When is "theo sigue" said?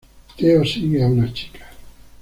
0.35-1.03